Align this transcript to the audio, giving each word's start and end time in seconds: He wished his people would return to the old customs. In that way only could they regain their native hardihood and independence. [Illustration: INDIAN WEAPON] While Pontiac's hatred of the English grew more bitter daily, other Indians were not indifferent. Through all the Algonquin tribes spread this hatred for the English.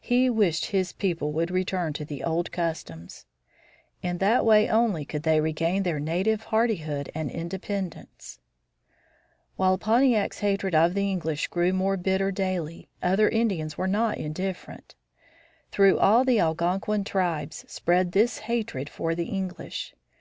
He 0.00 0.28
wished 0.28 0.66
his 0.74 0.92
people 0.92 1.30
would 1.30 1.48
return 1.52 1.92
to 1.92 2.04
the 2.04 2.24
old 2.24 2.50
customs. 2.50 3.24
In 4.02 4.18
that 4.18 4.44
way 4.44 4.68
only 4.68 5.04
could 5.04 5.22
they 5.22 5.40
regain 5.40 5.84
their 5.84 6.00
native 6.00 6.42
hardihood 6.50 7.08
and 7.14 7.30
independence. 7.30 8.40
[Illustration: 8.40 8.42
INDIAN 8.64 9.46
WEAPON] 9.46 9.58
While 9.70 9.78
Pontiac's 9.78 10.38
hatred 10.40 10.74
of 10.74 10.94
the 10.94 11.08
English 11.08 11.46
grew 11.46 11.72
more 11.72 11.96
bitter 11.96 12.32
daily, 12.32 12.88
other 13.00 13.28
Indians 13.28 13.78
were 13.78 13.86
not 13.86 14.18
indifferent. 14.18 14.96
Through 15.70 16.00
all 16.00 16.24
the 16.24 16.40
Algonquin 16.40 17.04
tribes 17.04 17.64
spread 17.68 18.10
this 18.10 18.38
hatred 18.38 18.88
for 18.90 19.14
the 19.14 19.26
English. 19.26 19.94